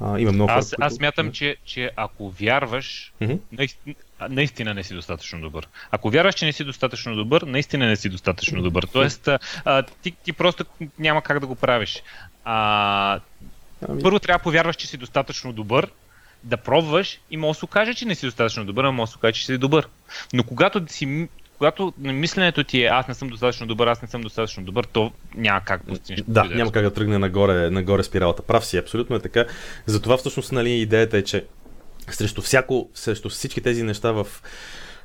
[0.00, 3.96] А, има много аз, хора, аз смятам, че, че ако вярваш, mm-hmm.
[4.28, 5.68] Наистина, не си достатъчно добър.
[5.90, 8.86] Ако вярваш, че не си достатъчно добър, наистина не си достатъчно добър.
[8.92, 9.28] Тоест,
[9.64, 10.64] а, ти, ти просто
[10.98, 12.02] няма как да го правиш.
[12.44, 13.20] А,
[13.88, 14.02] ами...
[14.02, 15.90] Първо трябва да повярваш, че си достатъчно добър
[16.44, 19.12] да пробваш и може да се окаже, че не си достатъчно добър, а може да
[19.12, 19.88] се окаже, че си добър.
[20.32, 21.28] Но когато си
[21.60, 25.12] когато мисленето ти е аз не съм достатъчно добър, аз не съм достатъчно добър, то
[25.34, 26.24] няма как да постигнеш.
[26.28, 28.42] Да, няма как да тръгне нагоре, нагоре спиралата.
[28.42, 29.44] Прав си, абсолютно е така.
[29.86, 31.44] Затова всъщност нали, идеята е, че
[32.14, 34.26] срещу, всяко, срещу всички тези неща в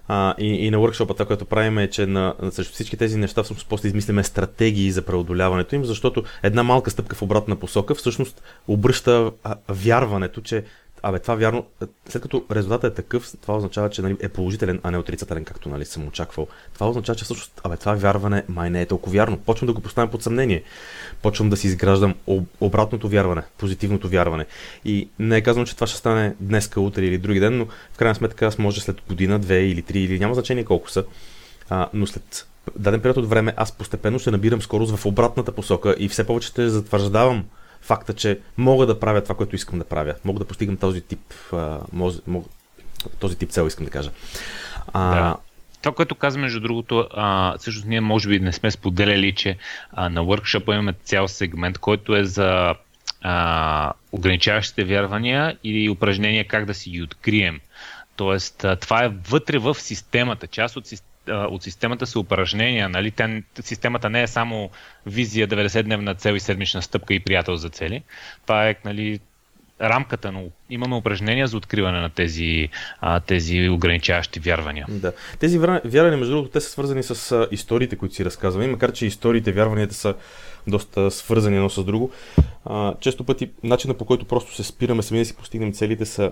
[0.08, 3.44] а, и, и на workshop това, което правим е, че на, срещу всички тези неща
[3.44, 8.44] всъщност после измисляме стратегии за преодоляването им, защото една малка стъпка в обратна посока всъщност
[8.68, 10.64] обръща а, вярването, че
[11.04, 11.66] Абе, това вярно.
[12.10, 15.70] След като резултатът е такъв, това означава, че нали, е положителен, а не отрицателен, както
[15.70, 16.48] нали, съм очаквал.
[16.74, 19.38] Това означава, че всъщност, абе, това вярване май не е толкова вярно.
[19.38, 20.64] Почвам да го поставям под съмнение.
[21.22, 22.16] Почвам да си изграждам
[22.62, 24.46] обратното вярване, позитивното вярване.
[24.86, 27.98] И не е казано, че това ще стане днес, утре или други ден, но в
[27.98, 31.04] крайна сметка аз може след година, две или три, или няма значение колко са.
[31.70, 35.96] А, но след даден период от време аз постепенно ще набирам скорост в обратната посока
[36.00, 37.46] и все повече ще затвърждавам
[37.86, 40.16] факта, че мога да правя това, което искам да правя.
[40.24, 42.48] Мога да постигам този тип, а, мога,
[43.20, 44.12] този тип цел, искам да кажа.
[44.94, 45.38] А, да.
[45.82, 49.58] Това, което казвам, между другото, а, всъщност ние може би не сме споделяли, че
[49.92, 52.76] а, на workshop имаме цял сегмент, който е за
[53.22, 57.60] а, ограничаващите вярвания или упражнения как да си ги открием.
[58.16, 62.90] Тоест, това е вътре в системата, част от системата от системата са упражнения.
[62.90, 63.12] Нали?
[63.12, 64.70] Тя, системата не е само
[65.06, 68.04] визия, 90-дневна цел и седмична стъпка и приятел за цели.
[68.46, 69.20] Това е нали,
[69.82, 72.70] рамката, но имаме упражнения за откриване на тези,
[73.02, 74.86] а, тези ограничаващи вярвания.
[74.90, 75.14] Да.
[75.40, 79.06] Тези вярвания, между другото, те са свързани с а, историите, които си разказваме, макар че
[79.06, 80.16] историите, вярванията са
[80.68, 82.12] доста свързани едно с друго.
[82.66, 86.32] А, често пъти начина по който просто се спираме сами да си постигнем целите са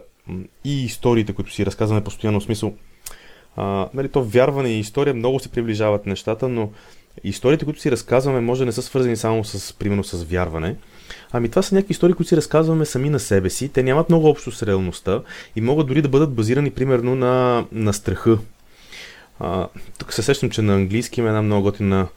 [0.64, 2.74] и историите, които си разказваме постоянно в смисъл
[3.56, 6.72] а, нали, то вярване и история много се приближават нещата, но
[7.24, 10.76] историите, които си разказваме, може да не са свързани само с, примерно, с вярване.
[11.32, 13.70] Ами това са някакви истории, които си разказваме сами на себе си.
[13.70, 15.22] Те нямат много общо с реалността
[15.56, 18.38] и могат дори да бъдат базирани, примерно, на, на страха.
[19.40, 22.08] А, тук се сещам, че на английски има една много готина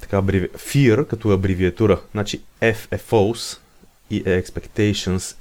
[0.00, 0.48] така абреви...
[0.48, 2.00] Fear, като абревиатура.
[2.12, 3.58] Значи F е false,
[4.10, 5.34] expectations,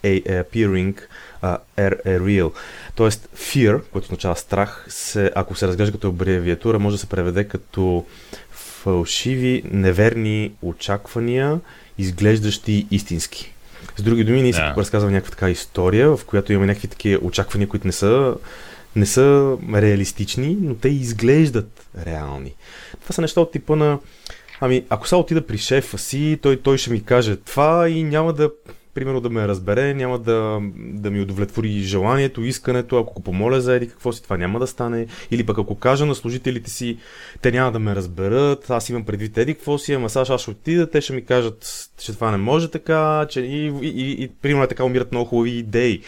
[0.44, 0.96] appearing,
[1.44, 2.52] uh, е real.
[2.96, 7.44] Тоест, fear, което означава страх, се, ако се разглежда като абревиатура, може да се преведе
[7.44, 8.06] като
[8.52, 11.60] фалшиви, неверни очаквания,
[11.98, 13.54] изглеждащи истински.
[13.98, 14.74] С други думи, ние yeah.
[14.74, 18.36] си разказваме някаква така история, в която имаме някакви такива очаквания, които не са,
[18.96, 22.54] не са реалистични, но те изглеждат реални.
[23.04, 24.00] Това са неща от типа на
[24.62, 28.34] Ами, ако сега отида при шефа си, той, той ще ми каже това и няма
[28.34, 28.52] да
[28.94, 33.76] примерно да ме разбере, няма да, да ми удовлетвори желанието, искането, ако го помоля за
[33.76, 35.08] еди какво си, това няма да стане.
[35.32, 36.98] Или пък ако кажа на служителите си,
[37.42, 40.52] те няма да ме разберат, аз имам предвид еди какво си, ама сега аз ще
[40.52, 44.28] отида, те ще ми кажат, че това не може така, че и, и, и, и
[44.42, 46.02] примерно е така умират много хубави идеи.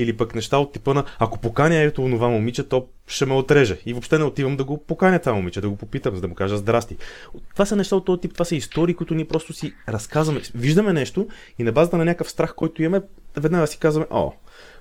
[0.00, 3.78] Или пък неща от типа на, ако поканя ето това момиче, то ще ме отреже.
[3.86, 6.34] И въобще не отивам да го поканя това момиче, да го попитам, за да му
[6.34, 6.96] кажа здрасти.
[7.52, 10.40] Това са неща от този тип, това са истории, които ние просто си разказваме.
[10.54, 13.04] Виждаме нещо и на базата на някакъв страх, който имаме,
[13.36, 14.32] веднага си казваме, о,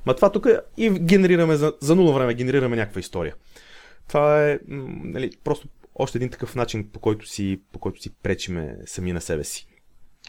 [0.05, 3.35] ма това тук и генерираме за, за нула време, генерираме някаква история.
[4.07, 8.77] Това е нали, просто още един такъв начин, по който си, по който си пречиме
[8.85, 9.67] сами на себе си.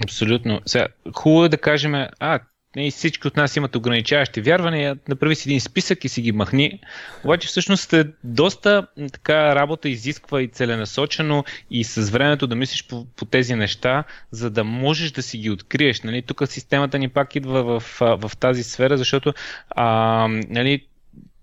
[0.04, 0.60] Абсолютно.
[0.66, 2.40] Сега, хубаво е да кажем, а,
[2.76, 6.80] и всички от нас имат ограничаващи вярвания, направи си един списък и си ги махни.
[7.24, 13.06] Обаче всъщност е доста така работа изисква и целенасочено и с времето да мислиш по,
[13.16, 16.02] по тези неща, за да можеш да си ги откриеш.
[16.02, 16.22] Нали?
[16.22, 19.32] Тук системата ни пак идва в, в тази сфера, защото
[19.70, 20.86] а, нали,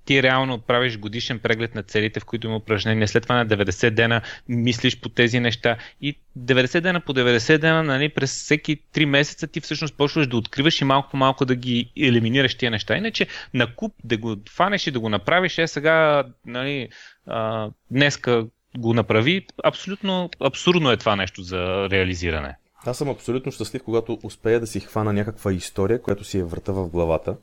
[0.07, 3.07] ти реално правиш годишен преглед на целите, в които има упражнения.
[3.07, 7.83] След това на 90 дена мислиш по тези неща и 90 дена по 90 дена,
[7.83, 11.55] нали, през всеки 3 месеца ти всъщност почваш да откриваш и малко по малко да
[11.55, 12.97] ги елиминираш тия неща.
[12.97, 16.89] Иначе на куп да го фанеш и да го направиш, е сега, нали,
[17.27, 18.45] а, днеска
[18.77, 19.45] го направи.
[19.63, 22.55] Абсолютно абсурдно е това нещо за реализиране.
[22.85, 26.73] Аз съм абсолютно щастлив, когато успея да си хвана някаква история, която си е върта
[26.73, 27.37] в главата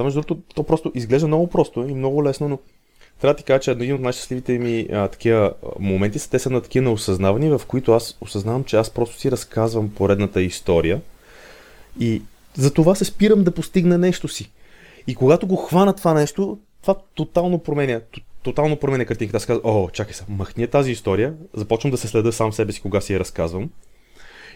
[0.00, 2.58] това, между другото, то просто изглежда много просто и много лесно, но
[3.20, 6.50] трябва да ти кажа, че един от най-щастливите ми а, такива моменти са те са
[6.50, 11.00] на такива неосъзнавани, в които аз осъзнавам, че аз просто си разказвам поредната история
[12.00, 12.22] и
[12.54, 14.50] за това се спирам да постигна нещо си.
[15.06, 18.00] И когато го хвана това нещо, това тотално променя,
[18.42, 19.36] тотално променя картинката.
[19.36, 22.80] Аз казвам, о, чакай се, махни тази история, започвам да се следа сам себе си,
[22.80, 23.70] кога си я разказвам.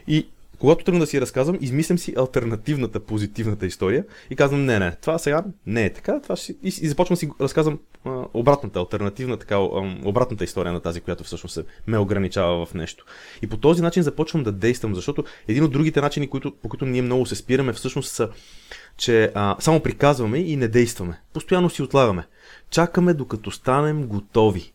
[0.08, 0.26] И
[0.58, 5.18] когато тръгна да си разказвам, измислям си альтернативната, позитивната история и казвам, не, не, това
[5.18, 6.52] сега не е така, това ще...
[6.52, 11.24] и, и започвам си разказвам а, обратната, альтернативна, така, а, обратната история на тази, която
[11.24, 13.04] всъщност се ме ограничава в нещо.
[13.42, 16.86] И по този начин започвам да действам, защото един от другите начини, които, по които
[16.86, 18.28] ние много се спираме, всъщност са,
[18.96, 21.20] че а, само приказваме и не действаме.
[21.32, 22.26] Постоянно си отлагаме.
[22.70, 24.72] Чакаме докато станем готови.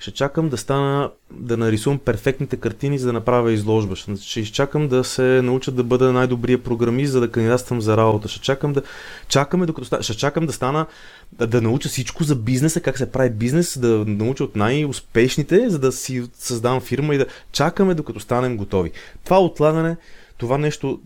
[0.00, 3.96] Ще чакам да стана, да нарисувам перфектните картини, за да направя изложба.
[3.96, 8.28] Ще изчакам да се науча да бъда най-добрия програмист, за да кандидатствам за работа.
[8.28, 8.82] Ще чакам да,
[9.28, 10.86] чакаме докато ще чакам да стана,
[11.32, 15.78] да, да науча всичко за бизнеса, как се прави бизнес, да науча от най-успешните, за
[15.78, 18.90] да си създам фирма и да чакаме докато станем готови.
[19.24, 19.96] Това отлагане,
[20.38, 21.00] това нещо,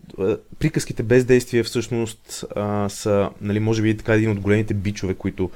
[0.59, 5.49] приказките без действие всъщност а, са, нали, може би така един от големите бичове, които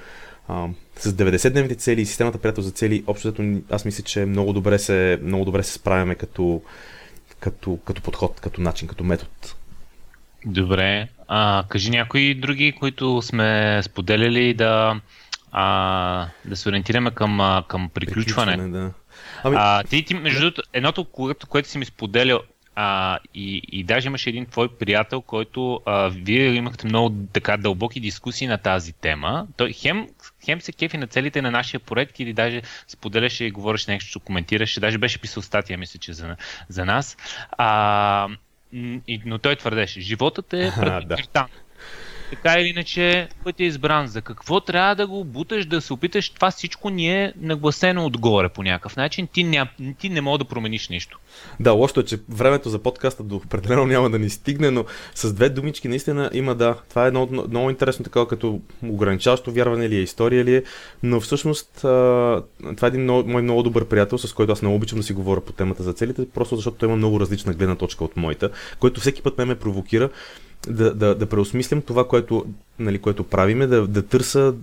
[0.50, 4.80] а, с 90-дневните цели и системата приятел за цели, общото аз мисля, че много добре
[4.80, 6.62] се, много добре се справяме като,
[7.40, 9.30] като, като подход, като начин, като метод.
[10.46, 11.08] Добре.
[11.28, 15.02] А, кажи някои други, които сме споделяли да,
[15.52, 18.52] а, да се ориентираме към, към приключване.
[18.52, 18.92] приключване да.
[19.44, 19.56] Ами...
[19.60, 22.40] А, ти, ти, между другото, едното, което, което си ми споделял,
[22.82, 28.00] а, и, и даже имаше един твой приятел, който а, вие имахте много така дълбоки
[28.00, 29.48] дискусии на тази тема.
[29.58, 30.08] Той хем,
[30.46, 34.80] хем се кефи на целите на нашия проект или даже споделяше и говореше нещо, коментираше,
[34.80, 36.36] даже беше писал статия, мисля, че за,
[36.70, 37.18] за нас.
[37.52, 38.28] А,
[39.08, 41.48] и, но той твърдеше, животът е предначертан.
[41.54, 41.69] Да
[42.30, 44.08] така или иначе път е избран.
[44.08, 46.30] За какво трябва да го буташ, да се опиташ?
[46.30, 49.28] Това всичко ни е нагласено отгоре по някакъв начин.
[49.28, 51.20] Ти не, ти не мога да промениш нищо.
[51.60, 55.34] Да, лошото е, че времето за подкаста до определено няма да ни стигне, но с
[55.34, 56.76] две думички наистина има да.
[56.90, 60.64] Това е едно, много интересно такова като ограничаващо вярване ли е, история ли е,
[61.04, 65.00] но всъщност това е един много, мой много добър приятел, с който аз много обичам
[65.00, 68.04] да си говоря по темата за целите, просто защото той има много различна гледна точка
[68.04, 70.10] от моята, който всеки път ме ме провокира
[70.68, 72.46] да, да, да преосмислям това, което,
[72.80, 74.54] нали, което правиме, да, да търса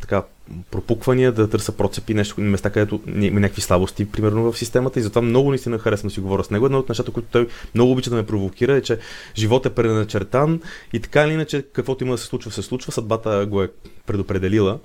[0.00, 0.22] така,
[0.70, 4.98] пропуквания, да търса процепи, нещо, места, където има някакви слабости, примерно в системата.
[4.98, 6.66] И затова много наистина харесвам да си говоря с него.
[6.66, 8.98] Едно от нещата, които той много обича да ме провокира е, че
[9.36, 10.60] живот е преначертан
[10.92, 13.70] и така или иначе каквото има да се случва, се случва, съдбата го е
[14.06, 14.78] предопределила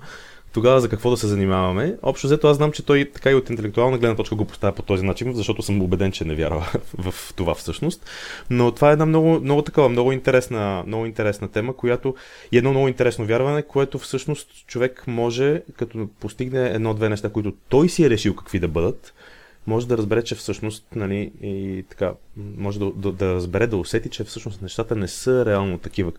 [0.52, 1.96] тогава за какво да се занимаваме.
[2.02, 4.82] Общо взето аз знам, че той така и от интелектуална гледна точка го поставя по
[4.82, 8.10] този начин, защото съм убеден, че не вярва в, това всъщност.
[8.50, 12.14] Но това е една много, много такава, много интересна, много интересна тема, която
[12.52, 17.88] и едно много интересно вярване, което всъщност човек може, като постигне едно-две неща, които той
[17.88, 19.14] си е решил какви да бъдат,
[19.66, 24.10] може да разбере, че всъщност, нали, и така, може да, да, да разбере, да усети,
[24.10, 26.12] че всъщност нещата не са реално такива,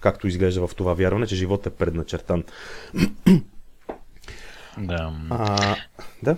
[0.00, 2.44] както изглежда в това вярване, че животът е предначертан.
[4.78, 5.12] Да.
[5.30, 5.76] А,
[6.22, 6.36] да.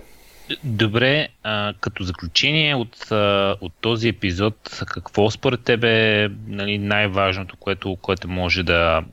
[0.65, 7.57] Добре, а, като заключение от, а, от този епизод, какво според тебе е нали, най-важното,
[7.57, 9.05] което, което може да,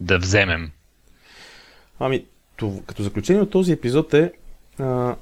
[0.00, 0.70] да вземем?
[2.00, 2.24] Ами,
[2.56, 4.32] то, като заключение от този епизод е,
[4.78, 5.14] а,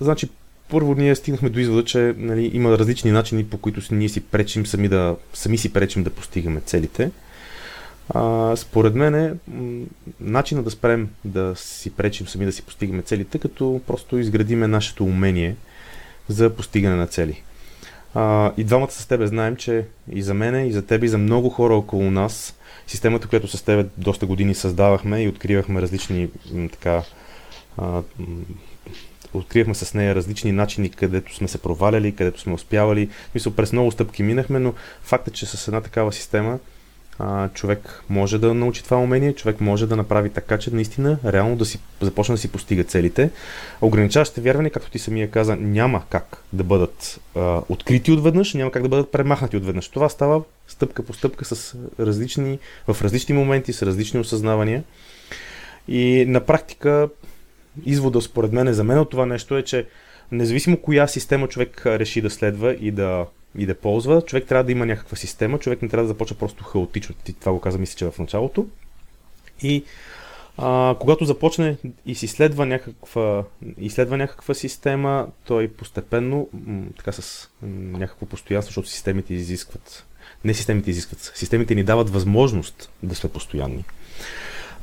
[0.00, 0.28] значи,
[0.68, 4.66] първо ние стигнахме до извода, че нали, има различни начини, по които ние си пречим
[4.66, 7.10] сами, да, сами си пречим да постигаме целите.
[8.56, 9.34] Според мен е
[10.20, 15.04] начина да спрем да си пречим сами да си постигаме целите, като просто изградиме нашето
[15.04, 15.56] умение
[16.28, 17.42] за постигане на цели.
[18.14, 21.18] А, и двамата с тебе знаем, че и за мене, и за теб, и за
[21.18, 22.54] много хора около нас,
[22.86, 26.28] системата, която с тебе доста години създавахме и откривахме различни
[26.72, 27.02] така,
[27.78, 28.02] а,
[29.34, 33.08] откривахме с нея различни начини, където сме се проваляли, където сме успявали.
[33.34, 36.58] Мисля, през много стъпки минахме, но факта, че с една такава система
[37.22, 41.56] а, човек може да научи това умение, човек може да направи така, че наистина реално
[41.56, 43.30] да си започне да си постига целите.
[43.80, 48.82] Ограничаващите вярвания, както ти самия каза, няма как да бъдат а, открити отведнъж, няма как
[48.82, 49.88] да бъдат премахнати отведнъж.
[49.88, 52.58] Това става стъпка по стъпка с различни,
[52.88, 54.84] в различни моменти, с различни осъзнавания.
[55.88, 57.08] И на практика
[57.84, 59.86] извода според мен за мен от това нещо е, че
[60.32, 63.26] независимо коя система човек реши да следва и да
[63.58, 66.64] и да ползва, човек трябва да има някаква система, човек не трябва да започва просто
[66.64, 67.14] хаотично.
[67.24, 68.66] Ти това го каза, мисля, че в началото.
[69.62, 69.84] И
[70.58, 73.44] а, когато започне и си следва някаква,
[73.78, 76.48] изследва някаква система, той постепенно,
[76.96, 80.04] така с някакво постоянство, защото системите изискват,
[80.44, 83.84] не системите изискват, системите ни дават възможност да сме постоянни.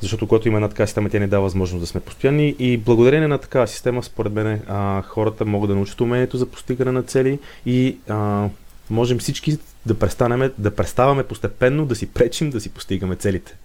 [0.02, 3.28] Защото когато има една такава система, тя ни дава възможност да сме постоянни и благодарение
[3.28, 4.62] на такава система, според мен,
[5.04, 8.48] хората могат да научат умението за постигане на цели и а,
[8.90, 13.56] можем всички да престанем, да преставаме постепенно да си пречим да си постигаме целите.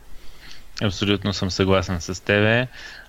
[0.83, 2.67] Абсолютно съм съгласен с тебе.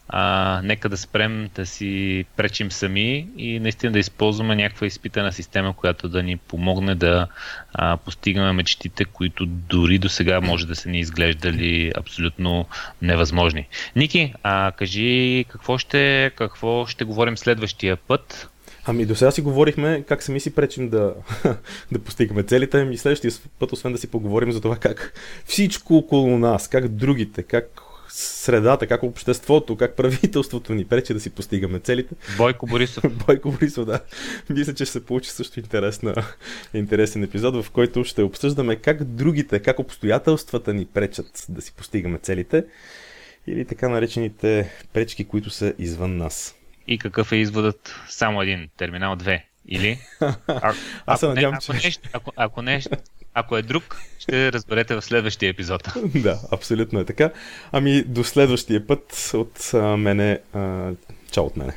[0.08, 5.74] А, нека да спрем да си пречим сами и наистина да използваме някаква изпитана система,
[5.74, 7.28] която да ни помогне да
[7.74, 12.66] а, постигаме мечтите, които дори до сега може да са ни изглеждали абсолютно
[13.02, 13.68] невъзможни.
[13.96, 18.50] Ники, а, кажи какво ще, какво ще говорим следващия път?
[18.88, 21.14] Ами до сега си говорихме как сами си пречим да,
[21.92, 25.14] да постигаме целите и следващия път, освен да си поговорим за това как
[25.46, 31.30] всичко около нас, как другите, как средата, как обществото, как правителството ни пречи да си
[31.30, 32.16] постигаме целите.
[32.38, 33.04] Бойко Борисов.
[33.28, 34.00] Бойко Борисов, да.
[34.50, 36.16] Мисля, че ще се получи също интересна,
[36.74, 42.18] интересен епизод, в който ще обсъждаме как другите, как обстоятелствата ни пречат да си постигаме
[42.18, 42.66] целите
[43.48, 46.56] или така наречените пречки, които са извън нас.
[46.88, 47.96] И какъв е изводът?
[48.10, 48.70] Само един.
[48.78, 49.42] Терминал 2.
[49.68, 50.00] Или?
[50.48, 50.74] А,
[51.06, 51.72] Аз се надявам, че...
[51.72, 52.82] Ако, не, ако, ако, не,
[53.36, 55.90] ако е друг, ще разберете в следващия епизод.
[56.16, 57.32] да, абсолютно е така.
[57.72, 60.40] Ами до следващия път от а, мене.
[60.54, 60.92] А,
[61.32, 61.74] чао от мене.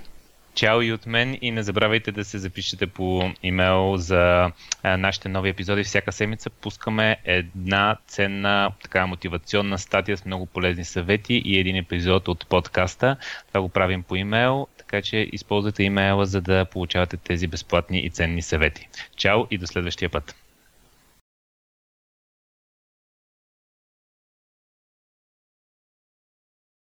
[0.54, 4.50] Чао и от мен и не забравяйте да се запишете по имейл за
[4.84, 5.84] нашите нови епизоди.
[5.84, 12.28] Всяка седмица пускаме една ценна така мотивационна статия с много полезни съвети и един епизод
[12.28, 13.16] от подкаста.
[13.48, 18.10] Това го правим по имейл, така че използвайте имейла, за да получавате тези безплатни и
[18.10, 18.88] ценни съвети.
[19.16, 20.34] Чао и до следващия път!